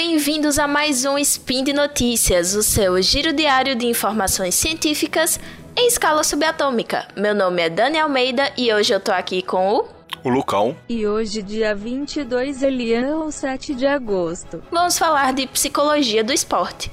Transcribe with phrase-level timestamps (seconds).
[0.00, 5.40] bem-vindos a mais um Spin de Notícias, o seu giro diário de informações científicas
[5.76, 7.08] em escala subatômica.
[7.16, 9.88] Meu nome é Dani Almeida e hoje eu tô aqui com o
[10.22, 10.76] o Lucão.
[10.88, 14.62] E hoje, dia 22, Elian, ou 7 de agosto.
[14.70, 16.92] Vamos falar de psicologia do esporte.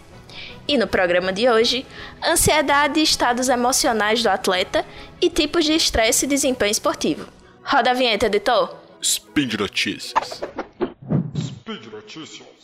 [0.68, 1.86] E no programa de hoje,
[2.28, 4.84] ansiedade e estados emocionais do atleta
[5.21, 7.28] e tipos de estresse e desempenho esportivo.
[7.64, 8.76] Roda a vinheta, editor.
[9.00, 10.42] Speed Notícias.
[11.37, 12.56] Speed Notícias.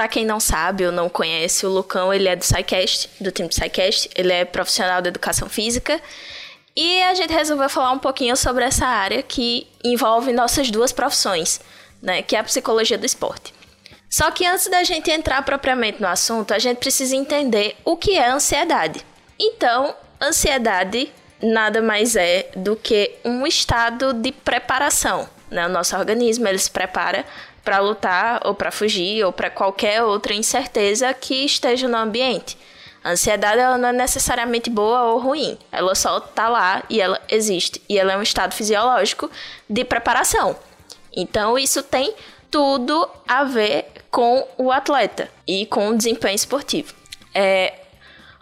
[0.00, 3.48] Para quem não sabe ou não conhece, o Lucão, ele é do SciCast, do time
[3.50, 6.00] do SciCast, ele é profissional de educação física.
[6.74, 11.60] E a gente resolveu falar um pouquinho sobre essa área que envolve nossas duas profissões,
[12.00, 13.52] né, que é a psicologia do esporte.
[14.08, 18.16] Só que antes da gente entrar propriamente no assunto, a gente precisa entender o que
[18.16, 19.04] é ansiedade.
[19.38, 21.12] Então, ansiedade
[21.42, 25.28] nada mais é do que um estado de preparação.
[25.50, 25.66] Né?
[25.66, 27.26] O nosso organismo ele se prepara
[27.70, 32.58] para lutar ou para fugir ou para qualquer outra incerteza que esteja no ambiente.
[33.04, 37.20] A ansiedade ela não é necessariamente boa ou ruim, ela só está lá e ela
[37.28, 39.30] existe e ela é um estado fisiológico
[39.68, 40.56] de preparação.
[41.16, 42.12] Então isso tem
[42.50, 46.92] tudo a ver com o atleta e com o desempenho esportivo.
[47.32, 47.74] É,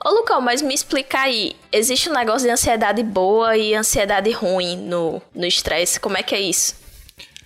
[0.02, 4.74] Ô Lucão, mas me explica aí, existe um negócio de ansiedade boa e ansiedade ruim
[4.78, 6.74] no estresse, como é que é isso?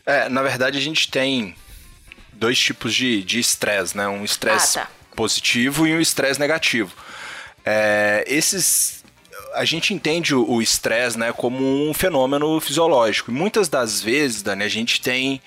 [0.07, 1.57] É, na verdade a gente tem
[2.33, 4.09] dois tipos de estresse, né?
[4.09, 4.91] Um estresse ah, tá.
[5.15, 6.93] positivo e um estresse negativo.
[7.65, 9.03] É, esses
[9.55, 11.59] a gente entende o estresse né, como
[11.89, 13.31] um fenômeno fisiológico.
[13.31, 15.43] E muitas das vezes, Dani, a gente tem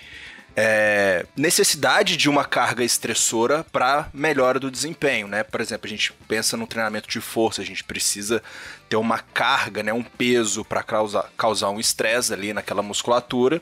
[0.56, 5.44] é, necessidade de uma carga estressora para melhora do desempenho, né?
[5.44, 8.42] Por exemplo, a gente pensa no treinamento de força, a gente precisa
[8.88, 13.62] ter uma carga, né, um peso para causar, causar um estresse ali naquela musculatura,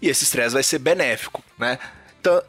[0.00, 1.78] e esse estresse vai ser benéfico, né?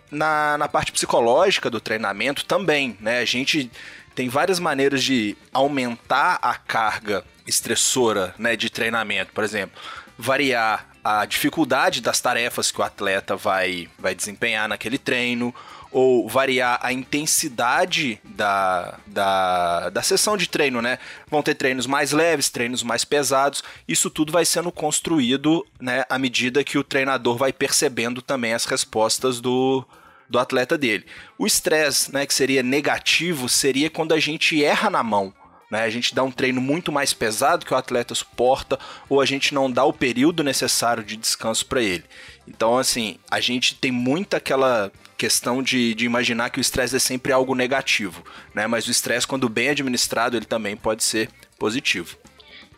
[0.10, 3.20] Na, na parte psicológica do treinamento também, né?
[3.20, 3.72] A gente
[4.14, 9.32] tem várias maneiras de aumentar a carga estressora né, de treinamento.
[9.34, 9.80] Por exemplo,
[10.18, 15.54] variar a dificuldade das tarefas que o atleta vai, vai desempenhar naquele treino,
[15.92, 20.98] ou variar a intensidade da, da, da sessão de treino, né?
[21.30, 23.64] Vão ter treinos mais leves, treinos mais pesados.
[23.88, 28.66] Isso tudo vai sendo construído né, à medida que o treinador vai percebendo também as
[28.66, 29.86] respostas do,
[30.30, 31.06] do atleta dele.
[31.38, 35.34] O estresse, né, que seria negativo, seria quando a gente erra na mão.
[35.72, 35.84] Né?
[35.84, 38.78] A gente dá um treino muito mais pesado que o atleta suporta,
[39.08, 42.04] ou a gente não dá o período necessário de descanso para ele.
[42.46, 47.00] Então, assim, a gente tem muito aquela questão de, de imaginar que o estresse é
[47.00, 48.24] sempre algo negativo,
[48.54, 48.68] né?
[48.68, 52.18] Mas o estresse, quando bem administrado, ele também pode ser positivo.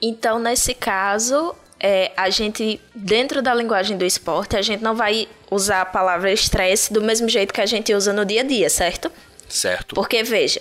[0.01, 5.27] Então, nesse caso, é, a gente, dentro da linguagem do esporte, a gente não vai
[5.49, 8.69] usar a palavra estresse do mesmo jeito que a gente usa no dia a dia,
[8.69, 9.09] certo?
[9.47, 9.95] Certo.
[9.95, 10.59] Porque, veja,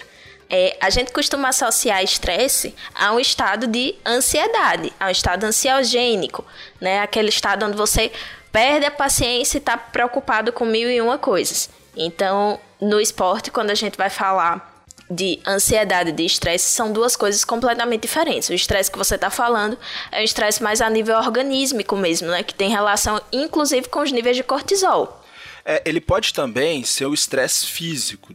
[0.52, 6.44] é, a gente costuma associar estresse a um estado de ansiedade, a um estado ansiogênico,
[6.78, 7.00] né?
[7.00, 8.12] Aquele estado onde você
[8.52, 11.70] perde a paciência e está preocupado com mil e uma coisas.
[11.96, 14.70] Então, no esporte, quando a gente vai falar
[15.10, 18.48] de ansiedade e de estresse são duas coisas completamente diferentes.
[18.50, 19.78] O estresse que você está falando
[20.10, 22.42] é um estresse mais a nível organísmico mesmo, né?
[22.42, 25.21] Que tem relação, inclusive, com os níveis de cortisol.
[25.64, 28.34] É, ele pode também ser o estresse físico,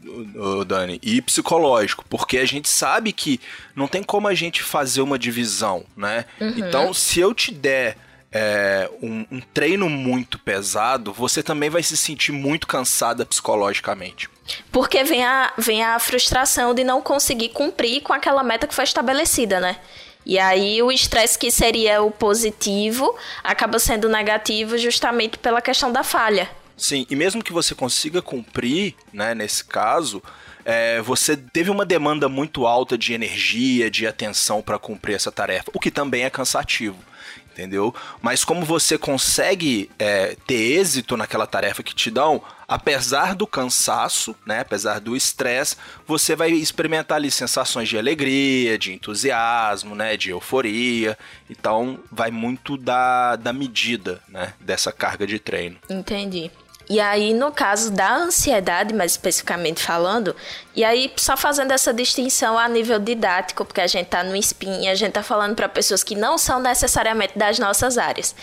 [0.65, 3.39] Dani, e psicológico, porque a gente sabe que
[3.75, 6.25] não tem como a gente fazer uma divisão, né?
[6.39, 6.53] Uhum.
[6.57, 7.97] Então, se eu te der
[8.31, 14.29] é, um, um treino muito pesado, você também vai se sentir muito cansada psicologicamente.
[14.71, 18.83] Porque vem a, vem a frustração de não conseguir cumprir com aquela meta que foi
[18.83, 19.77] estabelecida, né?
[20.25, 26.03] E aí o estresse que seria o positivo acaba sendo negativo justamente pela questão da
[26.03, 26.49] falha.
[26.77, 30.21] Sim, e mesmo que você consiga cumprir, né, nesse caso,
[30.63, 35.71] é, você teve uma demanda muito alta de energia, de atenção para cumprir essa tarefa,
[35.73, 36.97] o que também é cansativo
[37.57, 37.93] entendeu?
[38.21, 44.35] Mas como você consegue é, ter êxito naquela tarefa que te dão, apesar do cansaço,
[44.45, 45.75] né, apesar do estresse,
[46.05, 51.17] você vai experimentar ali sensações de alegria, de entusiasmo, né, de euforia.
[51.49, 55.77] Então, vai muito da, da medida, né, dessa carga de treino.
[55.89, 56.51] Entendi.
[56.89, 60.33] E aí, no caso da ansiedade, mais especificamente falando,
[60.73, 64.83] e aí só fazendo essa distinção a nível didático, porque a gente está no SPIN
[64.83, 68.33] e a gente está falando para pessoas que não são necessariamente das nossas áreas,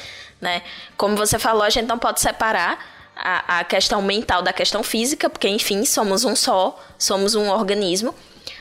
[0.42, 0.62] né?
[0.96, 2.78] Como você falou, a gente não pode separar
[3.16, 8.14] a, a questão mental da questão física, porque, enfim, somos um só, somos um organismo.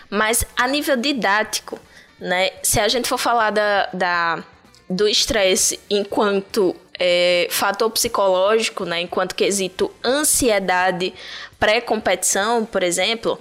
[0.09, 1.77] Mas a nível didático,
[2.19, 2.51] né?
[2.61, 4.43] Se a gente for falar da, da
[4.89, 11.13] do estresse enquanto é, fator psicológico, né, enquanto quesito ansiedade
[11.59, 13.39] pré-competição, por exemplo,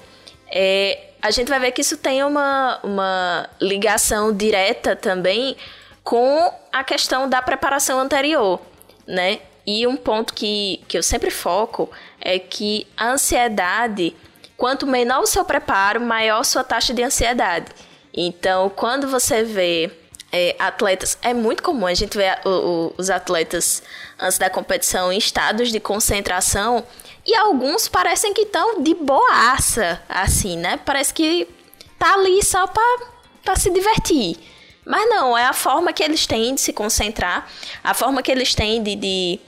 [0.48, 5.56] é, a gente vai ver que isso tem uma, uma ligação direta também
[6.02, 8.60] com a questão da preparação anterior,
[9.06, 9.38] né?
[9.64, 11.88] E um ponto que, que eu sempre foco
[12.20, 14.14] é que a ansiedade,
[14.56, 17.66] quanto menor o seu preparo, maior sua taxa de ansiedade.
[18.12, 19.90] Então, quando você vê
[20.32, 23.82] é, atletas, é muito comum a gente ver o, o, os atletas
[24.18, 26.84] antes da competição em estados de concentração
[27.24, 30.80] e alguns parecem que estão de boaça, assim, né?
[30.84, 31.46] Parece que
[31.98, 34.38] tá ali só para se divertir.
[34.84, 37.48] Mas não, é a forma que eles têm de se concentrar,
[37.84, 39.40] a forma que eles têm de, de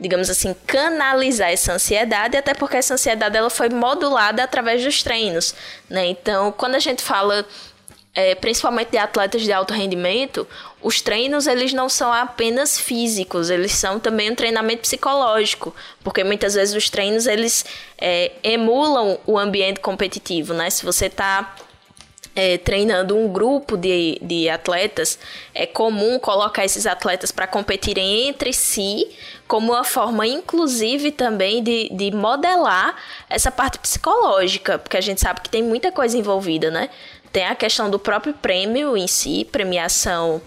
[0.00, 5.54] digamos assim, canalizar essa ansiedade, até porque essa ansiedade ela foi modulada através dos treinos,
[5.88, 6.06] né?
[6.06, 7.46] Então, quando a gente fala
[8.14, 10.46] é, principalmente de atletas de alto rendimento,
[10.82, 16.54] os treinos eles não são apenas físicos, eles são também um treinamento psicológico, porque muitas
[16.54, 17.64] vezes os treinos eles
[17.98, 20.70] é, emulam o ambiente competitivo, né?
[20.70, 21.54] Se você está
[22.34, 25.18] é, treinando um grupo de, de atletas,
[25.54, 29.06] é comum colocar esses atletas para competirem entre si,
[29.46, 32.96] como uma forma, inclusive, também de, de modelar
[33.28, 36.88] essa parte psicológica, porque a gente sabe que tem muita coisa envolvida, né?
[37.32, 40.40] Tem a questão do próprio prêmio em si, premiação.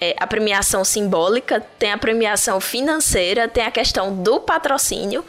[0.00, 5.24] É, a premiação simbólica, tem a premiação financeira, tem a questão do patrocínio.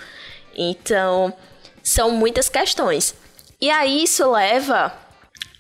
[0.56, 1.34] Então,
[1.84, 3.16] são muitas questões.
[3.62, 4.92] E aí isso leva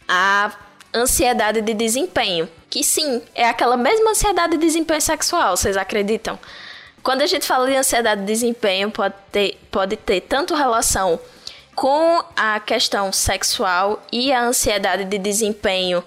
[0.08, 0.52] a
[0.94, 6.38] ansiedade de desempenho, que sim, é aquela mesma ansiedade de desempenho sexual, vocês acreditam?
[7.04, 11.20] Quando a gente fala de ansiedade de desempenho, pode ter, pode ter tanto relação
[11.78, 16.04] com a questão sexual e a ansiedade de desempenho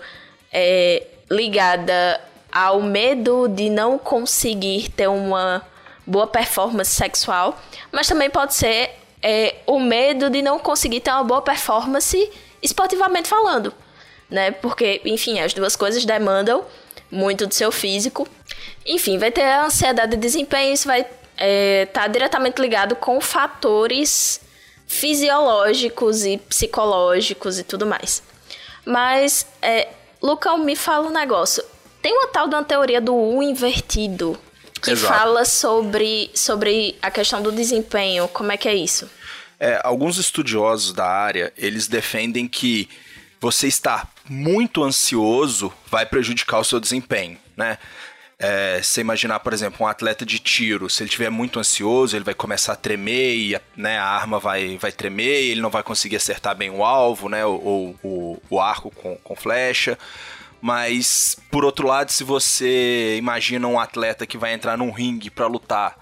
[0.53, 2.21] é, ligada
[2.51, 5.65] ao medo de não conseguir ter uma
[6.05, 7.57] boa performance sexual,
[7.93, 8.91] mas também pode ser
[9.23, 12.31] é, o medo de não conseguir ter uma boa performance
[12.61, 13.73] esportivamente falando
[14.31, 14.53] né?
[14.53, 16.65] Porque, enfim, as duas coisas demandam
[17.11, 18.27] muito do seu físico.
[18.87, 23.21] Enfim, vai ter a ansiedade de desempenho, isso vai estar é, tá diretamente ligado com
[23.21, 24.41] fatores
[24.91, 28.25] fisiológicos e psicológicos e tudo mais.
[28.85, 29.87] Mas, é,
[30.21, 31.63] Lucão, me fala um negócio.
[32.03, 34.37] Tem uma tal de uma teoria do U invertido
[34.83, 35.15] que Exato.
[35.15, 38.27] fala sobre, sobre a questão do desempenho.
[38.29, 39.09] Como é que é isso?
[39.61, 42.89] É, alguns estudiosos da área, eles defendem que
[43.41, 47.79] você estar muito ansioso vai prejudicar o seu desempenho, né?
[48.43, 52.25] É, você imaginar, por exemplo, um atleta de tiro, se ele estiver muito ansioso, ele
[52.25, 55.83] vai começar a tremer e a, né, a arma vai, vai tremer, ele não vai
[55.83, 59.99] conseguir acertar bem o alvo, né, ou, o, arco com, com flecha.
[60.59, 65.47] Mas, por outro lado, se você imagina um atleta que vai entrar num ringue para
[65.47, 65.99] lutar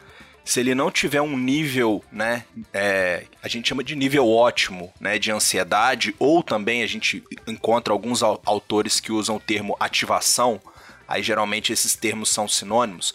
[0.48, 5.18] se ele não tiver um nível, né, é, a gente chama de nível ótimo, né,
[5.18, 10.58] de ansiedade, ou também a gente encontra alguns autores que usam o termo ativação,
[11.08, 13.14] aí geralmente esses termos são sinônimos,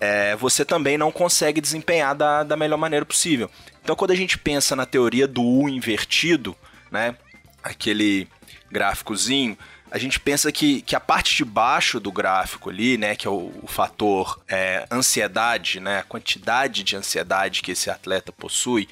[0.00, 3.50] é, você também não consegue desempenhar da, da melhor maneira possível.
[3.82, 6.56] Então, quando a gente pensa na teoria do U invertido,
[6.90, 7.14] né,
[7.62, 8.26] aquele
[8.70, 9.56] gráficozinho,
[9.90, 13.30] a gente pensa que, que a parte de baixo do gráfico ali, né, que é
[13.30, 18.88] o, o fator é, ansiedade, né, a quantidade de ansiedade que esse atleta possui,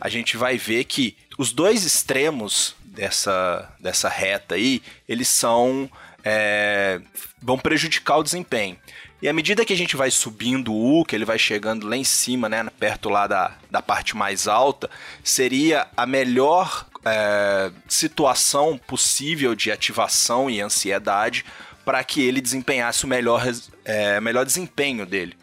[0.00, 5.90] a gente vai ver que os dois extremos dessa, dessa reta aí, eles são
[6.24, 7.00] é,
[7.40, 8.76] vão prejudicar o desempenho.
[9.20, 11.96] E à medida que a gente vai subindo o U, que ele vai chegando lá
[11.96, 14.90] em cima, né, perto lá da, da parte mais alta,
[15.22, 21.44] seria a melhor é, situação possível de ativação e ansiedade
[21.84, 23.44] para que ele desempenhasse o melhor,
[23.84, 25.36] é, melhor desempenho dele.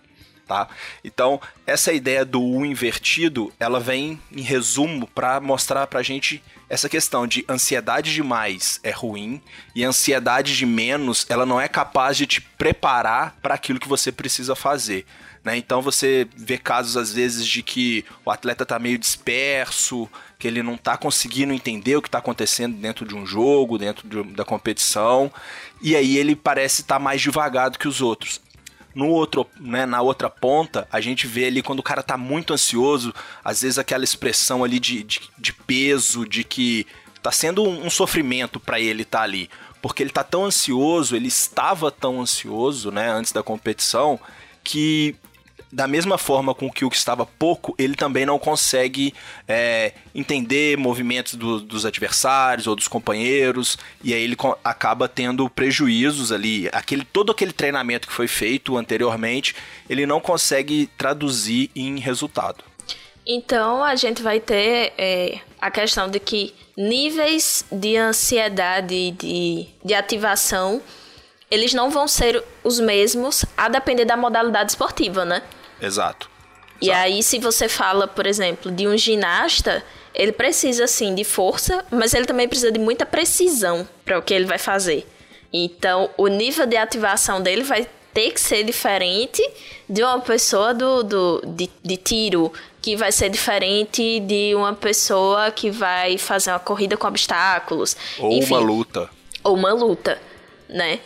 [0.49, 0.67] Tá?
[1.03, 6.43] Então, essa ideia do U invertido, ela vem em resumo para mostrar para a gente
[6.67, 9.43] essa questão de ansiedade demais é ruim
[9.75, 14.11] e ansiedade de menos, ela não é capaz de te preparar para aquilo que você
[14.11, 15.05] precisa fazer.
[15.43, 15.55] Né?
[15.55, 20.63] Então você vê casos às vezes de que o atleta está meio disperso, que ele
[20.63, 24.43] não está conseguindo entender o que está acontecendo dentro de um jogo, dentro de, da
[24.43, 25.31] competição,
[25.79, 28.41] e aí ele parece estar tá mais devagar do que os outros.
[28.93, 32.53] No outro, né, na outra ponta, a gente vê ali quando o cara está muito
[32.53, 37.85] ansioso, às vezes aquela expressão ali de, de, de peso, de que está sendo um,
[37.85, 39.49] um sofrimento para ele estar tá ali.
[39.81, 44.19] Porque ele está tão ansioso, ele estava tão ansioso, né, antes da competição,
[44.63, 45.15] que
[45.71, 49.13] da mesma forma com que o que estava pouco, ele também não consegue
[49.47, 56.31] é, entender movimentos do, dos adversários ou dos companheiros, e aí ele acaba tendo prejuízos
[56.31, 56.67] ali.
[56.71, 59.55] Aquele, todo aquele treinamento que foi feito anteriormente,
[59.87, 62.63] ele não consegue traduzir em resultado.
[63.25, 69.93] Então a gente vai ter é, a questão de que níveis de ansiedade, de, de
[69.93, 70.81] ativação,
[71.51, 75.43] eles não vão ser os mesmos a depender da modalidade esportiva, né?
[75.81, 76.29] Exato.
[76.81, 77.03] E Exato.
[77.03, 79.83] aí, se você fala, por exemplo, de um ginasta,
[80.13, 84.33] ele precisa sim de força, mas ele também precisa de muita precisão para o que
[84.33, 85.07] ele vai fazer.
[85.51, 89.41] Então, o nível de ativação dele vai ter que ser diferente
[89.89, 95.51] de uma pessoa do, do, de, de tiro, que vai ser diferente de uma pessoa
[95.51, 97.95] que vai fazer uma corrida com obstáculos.
[98.17, 99.09] Ou Enfim, uma luta.
[99.43, 100.19] Ou uma luta,
[100.67, 100.99] né?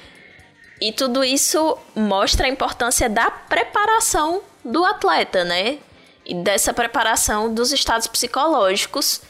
[0.82, 5.80] E tudo isso mostra a importância da preparação do atleta, né?
[6.26, 9.22] E dessa preparação dos estados psicológicos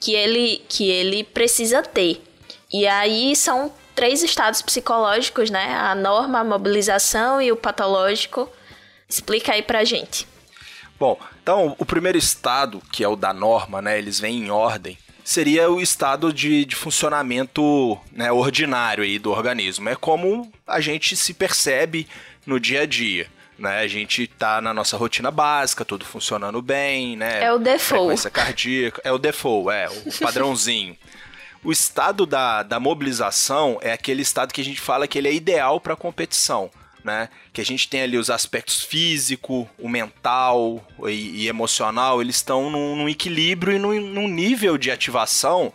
[0.00, 2.22] que ele, que ele precisa ter.
[2.72, 5.74] E aí são três estados psicológicos, né?
[5.74, 8.50] A norma, a mobilização e o patológico.
[9.08, 10.26] Explica aí pra gente.
[10.98, 13.98] Bom, então o primeiro estado, que é o da norma, né?
[13.98, 14.98] Eles vêm em ordem.
[15.24, 19.88] Seria o estado de, de funcionamento né, ordinário aí do organismo.
[19.88, 22.08] É como a gente se percebe
[22.44, 23.30] no dia a dia
[23.62, 23.78] né?
[23.78, 27.44] A gente tá na nossa rotina básica, tudo funcionando bem, né?
[27.44, 28.06] É o default.
[28.06, 30.98] Frequência cardíaca, é o default, é, o padrãozinho.
[31.62, 35.32] o estado da, da mobilização é aquele estado que a gente fala que ele é
[35.32, 36.70] ideal para competição.
[37.04, 37.28] Né?
[37.52, 42.70] Que a gente tem ali os aspectos físico, o mental e, e emocional, eles estão
[42.70, 45.72] num, num equilíbrio e num, num, nível de ativação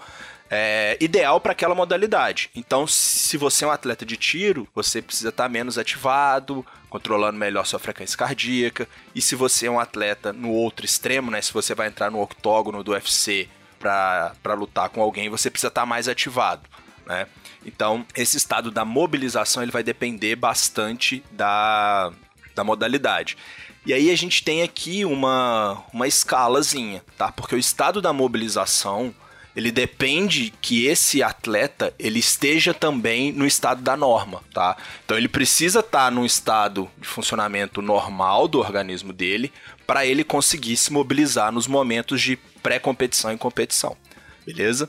[0.50, 2.50] é, ideal para aquela modalidade.
[2.56, 7.38] Então, se você é um atleta de tiro, você precisa estar tá menos ativado, controlando
[7.38, 8.88] melhor sua frequência cardíaca.
[9.13, 12.22] E se você é um atleta no outro extremo, né, se você vai entrar no
[12.22, 13.48] octógono do UFC
[13.80, 16.68] para lutar com alguém, você precisa estar tá mais ativado.
[17.06, 17.27] Né?
[17.66, 22.12] Então, esse estado da mobilização ele vai depender bastante da,
[22.56, 23.38] da modalidade.
[23.86, 27.32] E aí a gente tem aqui uma, uma escalazinha, tá?
[27.32, 29.16] Porque o estado da mobilização
[29.57, 34.77] ele depende que esse atleta ele esteja também no estado da norma, tá?
[35.03, 39.51] Então ele precisa estar num estado de funcionamento normal do organismo dele
[39.87, 43.97] para ele conseguir se mobilizar nos momentos de pré-competição e competição,
[44.45, 44.87] beleza?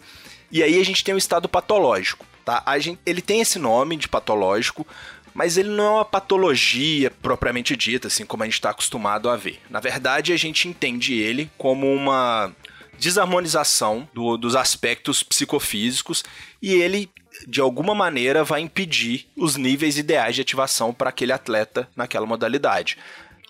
[0.52, 2.62] E aí a gente tem o estado patológico, tá?
[2.66, 4.86] A gente, ele tem esse nome de patológico,
[5.32, 9.36] mas ele não é uma patologia propriamente dita, assim como a gente está acostumado a
[9.36, 9.62] ver.
[9.70, 12.52] Na verdade, a gente entende ele como uma
[12.98, 16.24] desarmonização do, dos aspectos psicofísicos
[16.60, 17.10] e ele
[17.46, 22.98] de alguma maneira vai impedir os níveis ideais de ativação para aquele atleta naquela modalidade.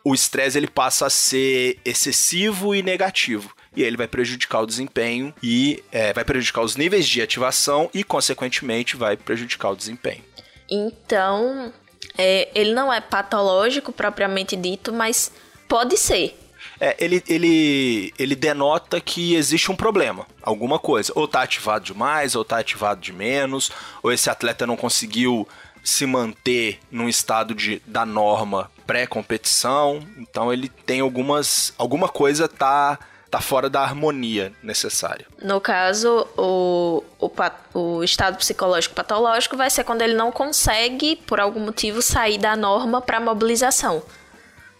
[0.04, 5.34] O estresse ele passa a ser excessivo e negativo e ele vai prejudicar o desempenho
[5.42, 10.24] e é, vai prejudicar os níveis de ativação e consequentemente vai prejudicar o desempenho.
[10.70, 11.72] Então,
[12.16, 15.32] é, ele não é patológico propriamente dito, mas
[15.68, 16.38] pode ser.
[16.80, 21.12] É, ele, ele, ele denota que existe um problema, alguma coisa.
[21.14, 23.70] Ou tá ativado demais, ou tá ativado de menos,
[24.02, 25.46] ou esse atleta não conseguiu
[25.82, 30.00] se manter num estado de, da norma pré-competição.
[30.18, 31.72] Então ele tem algumas.
[31.78, 32.98] alguma coisa tá
[33.30, 35.26] tá fora da harmonia necessária.
[35.42, 37.30] No caso, o, o,
[37.74, 42.56] o, estado psicológico patológico vai ser quando ele não consegue, por algum motivo, sair da
[42.56, 44.02] norma para mobilização.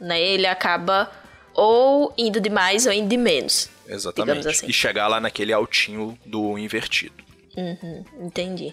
[0.00, 0.20] Né?
[0.20, 1.10] Ele acaba
[1.58, 3.68] ou indo de mais ou indo de menos.
[3.88, 4.46] Exatamente.
[4.46, 4.66] Assim.
[4.68, 7.24] E chegar lá naquele altinho do invertido.
[7.56, 8.72] Uhum, entendi.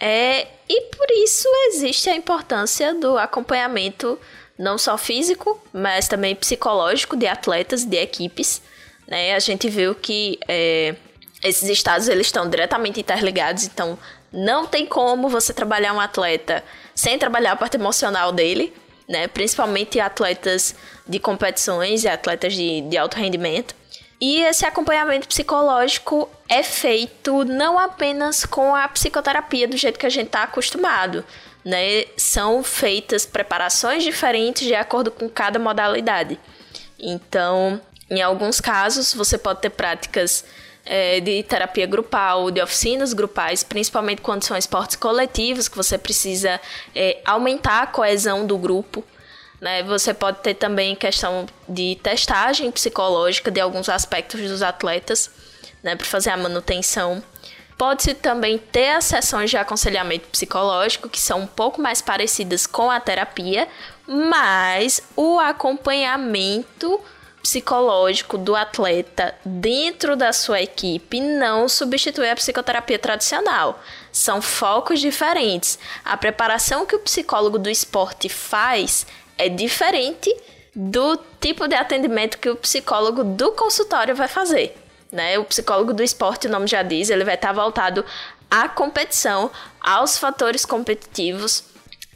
[0.00, 4.18] É, e por isso existe a importância do acompanhamento
[4.58, 8.62] não só físico, mas também psicológico de atletas, de equipes.
[9.06, 9.34] Né?
[9.34, 10.94] A gente viu que é,
[11.44, 13.98] esses estados eles estão diretamente interligados, então
[14.32, 16.64] não tem como você trabalhar um atleta
[16.94, 18.72] sem trabalhar a parte emocional dele,
[19.10, 19.26] né?
[19.26, 20.72] Principalmente atletas
[21.06, 23.74] de competições e atletas de, de alto rendimento.
[24.20, 30.10] E esse acompanhamento psicológico é feito não apenas com a psicoterapia do jeito que a
[30.10, 31.24] gente está acostumado,
[31.64, 32.04] né?
[32.16, 36.38] São feitas preparações diferentes de acordo com cada modalidade.
[36.96, 40.44] Então, em alguns casos, você pode ter práticas
[40.92, 46.60] é, de terapia grupal, de oficinas grupais, principalmente quando são esportes coletivos, que você precisa
[46.92, 49.04] é, aumentar a coesão do grupo.
[49.60, 49.84] Né?
[49.84, 55.30] Você pode ter também questão de testagem psicológica de alguns aspectos dos atletas,
[55.80, 57.22] né, para fazer a manutenção.
[57.78, 62.90] Pode-se também ter as sessões de aconselhamento psicológico, que são um pouco mais parecidas com
[62.90, 63.68] a terapia,
[64.08, 67.00] mas o acompanhamento
[67.42, 73.80] psicológico do atleta dentro da sua equipe não substitui a psicoterapia tradicional.
[74.12, 75.78] São focos diferentes.
[76.04, 79.06] A preparação que o psicólogo do esporte faz
[79.38, 80.34] é diferente
[80.74, 84.76] do tipo de atendimento que o psicólogo do consultório vai fazer.
[85.10, 85.38] Né?
[85.38, 88.04] O psicólogo do esporte, o nome já diz, ele vai estar voltado
[88.50, 91.64] à competição, aos fatores competitivos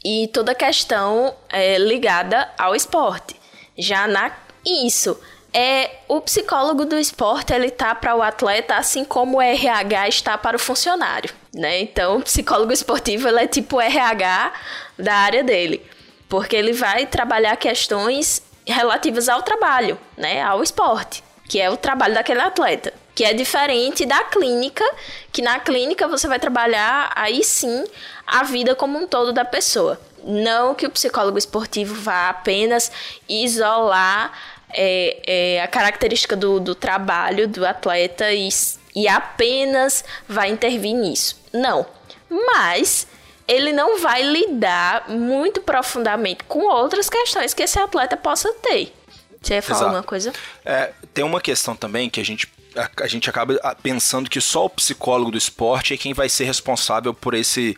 [0.04, 3.34] e toda a questão é, ligada ao esporte.
[3.76, 4.30] Já na
[4.64, 5.18] isso
[5.52, 10.36] é o psicólogo do esporte ele tá para o atleta assim como o RH está
[10.36, 11.80] para o funcionário, né?
[11.80, 14.52] Então, o psicólogo esportivo ele é tipo RH
[14.98, 15.80] da área dele,
[16.28, 22.14] porque ele vai trabalhar questões relativas ao trabalho, né, ao esporte, que é o trabalho
[22.14, 24.84] daquele atleta, que é diferente da clínica,
[25.30, 27.84] que na clínica você vai trabalhar aí sim
[28.26, 30.00] a vida como um todo da pessoa.
[30.26, 32.90] Não que o psicólogo esportivo vá apenas
[33.28, 34.32] isolar
[34.74, 38.48] é, é, a característica do, do trabalho do atleta e,
[38.94, 41.40] e apenas vai intervir nisso.
[41.52, 41.86] Não.
[42.28, 43.06] Mas
[43.46, 48.92] ele não vai lidar muito profundamente com outras questões que esse atleta possa ter.
[49.40, 49.84] Você ia falar Exato.
[49.90, 50.32] alguma coisa?
[50.64, 54.64] É, tem uma questão também que a gente, a, a, gente acaba pensando que só
[54.64, 57.76] o psicólogo do esporte é quem vai ser responsável por esse,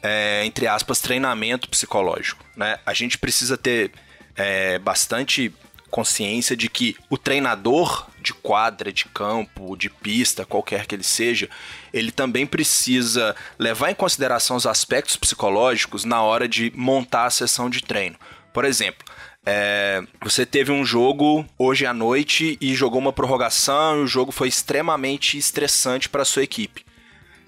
[0.00, 2.44] é, entre aspas, treinamento psicológico.
[2.56, 2.78] Né?
[2.86, 3.90] A gente precisa ter
[4.36, 5.52] é, bastante
[5.90, 11.48] consciência de que o treinador de quadra, de campo, de pista, qualquer que ele seja,
[11.92, 17.70] ele também precisa levar em consideração os aspectos psicológicos na hora de montar a sessão
[17.70, 18.16] de treino.
[18.52, 19.04] Por exemplo,
[19.46, 24.30] é, você teve um jogo hoje à noite e jogou uma prorrogação e o jogo
[24.30, 26.84] foi extremamente estressante para sua equipe.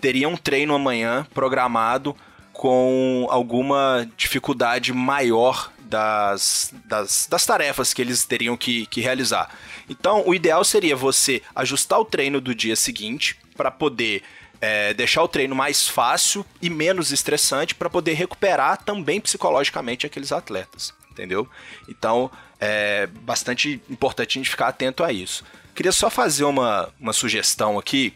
[0.01, 2.17] Teria um treino amanhã programado
[2.55, 9.51] com alguma dificuldade maior das, das, das tarefas que eles teriam que, que realizar.
[9.89, 14.23] Então, o ideal seria você ajustar o treino do dia seguinte para poder
[14.61, 20.31] é, deixar o treino mais fácil e menos estressante para poder recuperar também psicologicamente aqueles
[20.31, 21.49] atletas, entendeu?
[21.89, 25.45] Então, é bastante importante a gente ficar atento a isso.
[25.75, 28.15] Queria só fazer uma, uma sugestão aqui.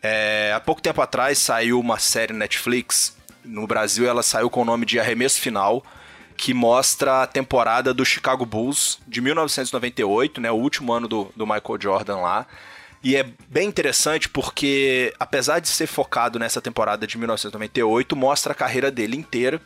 [0.00, 3.16] É, há pouco tempo atrás saiu uma série Netflix.
[3.44, 5.84] No Brasil, ela saiu com o nome de Arremesso Final
[6.36, 11.46] que mostra a temporada do Chicago Bulls de 1998, né, o último ano do, do
[11.46, 12.46] Michael Jordan lá.
[13.02, 18.54] E é bem interessante porque, apesar de ser focado nessa temporada de 1998, mostra a
[18.54, 19.60] carreira dele inteira.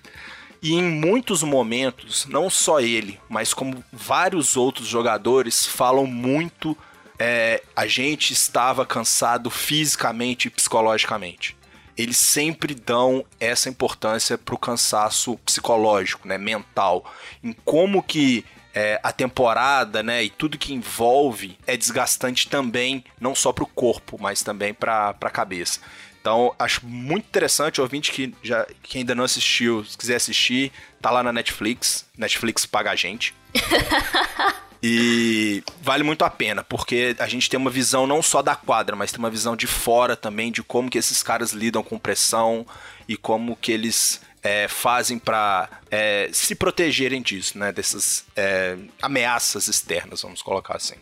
[0.63, 6.77] E em muitos momentos, não só ele, mas como vários outros jogadores falam muito.
[7.19, 11.55] É, a gente estava cansado fisicamente e psicologicamente
[12.03, 17.05] eles sempre dão essa importância para o cansaço psicológico, né, mental,
[17.43, 23.35] em como que é, a temporada, né, e tudo que envolve é desgastante também, não
[23.35, 25.81] só para o corpo, mas também para a cabeça.
[26.21, 31.11] Então, acho muito interessante, ouvinte que, já, que ainda não assistiu, se quiser assistir, tá
[31.11, 32.07] lá na Netflix.
[32.17, 33.35] Netflix paga a gente.
[34.83, 38.97] E vale muito a pena, porque a gente tem uma visão não só da quadra,
[38.97, 42.67] mas tem uma visão de fora também de como que esses caras lidam com pressão
[43.07, 47.73] e como que eles é, fazem para é, se protegerem disso, né?
[47.73, 50.97] Dessas é, ameaças externas, vamos colocar assim.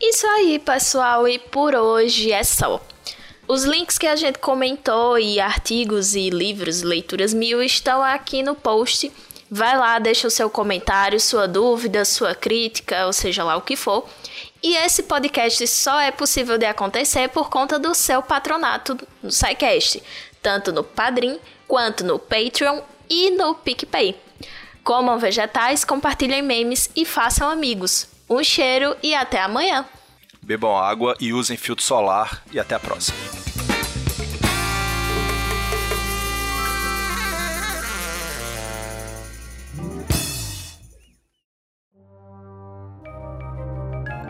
[0.00, 2.80] Isso aí, pessoal, e por hoje é só.
[3.46, 8.54] Os links que a gente comentou e artigos e livros, leituras mil estão aqui no
[8.54, 9.12] post
[9.56, 13.76] Vai lá, deixa o seu comentário, sua dúvida, sua crítica, ou seja lá o que
[13.76, 14.04] for.
[14.60, 20.02] E esse podcast só é possível de acontecer por conta do seu patronato no SciCast,
[20.42, 21.38] tanto no Padrim,
[21.68, 24.20] quanto no Patreon e no PicPay.
[24.82, 28.08] Comam vegetais, compartilhem memes e façam amigos.
[28.28, 29.86] Um cheiro e até amanhã!
[30.42, 33.43] Bebam água e usem filtro solar e até a próxima.